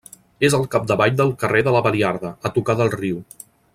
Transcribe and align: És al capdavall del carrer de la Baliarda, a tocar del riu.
És 0.47 0.53
al 0.59 0.63
capdavall 0.75 1.19
del 1.19 1.33
carrer 1.43 1.63
de 1.67 1.73
la 1.75 1.83
Baliarda, 1.89 2.33
a 2.49 2.53
tocar 2.57 2.77
del 2.81 2.91
riu. 2.97 3.21